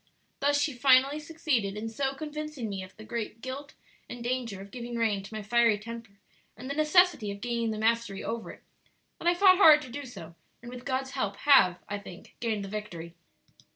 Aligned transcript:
Thus 0.39 0.59
she 0.59 0.73
finally 0.73 1.19
succeeded 1.19 1.77
in 1.77 1.87
so 1.87 2.15
convincing 2.15 2.67
me 2.69 2.81
of 2.81 2.97
the 2.97 3.03
great 3.03 3.39
guilt 3.39 3.75
and 4.09 4.23
danger 4.23 4.59
of 4.59 4.71
giving 4.71 4.95
rein 4.95 5.21
to 5.21 5.31
my 5.35 5.43
fiery 5.43 5.77
temper 5.77 6.17
and 6.57 6.67
the 6.67 6.73
necessity 6.75 7.29
of 7.29 7.39
gaining 7.39 7.69
the 7.69 7.77
mastery 7.77 8.23
over 8.23 8.49
it, 8.49 8.63
that 9.19 9.27
I 9.27 9.35
fought 9.35 9.57
hard 9.57 9.79
to 9.83 9.89
do 9.91 10.07
so, 10.07 10.33
and 10.59 10.71
with 10.71 10.85
God's 10.85 11.11
help 11.11 11.35
have, 11.45 11.77
I 11.87 11.99
think, 11.99 12.35
gained 12.39 12.65
the 12.65 12.67
victory. 12.67 13.13